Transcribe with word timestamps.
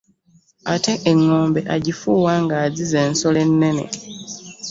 Ate 0.73 0.93
eŋŋombe 1.09 1.61
agifuuwa 1.75 2.33
ng’azize 2.43 2.97
ensolo 3.07 3.37
ennene. 3.45 3.85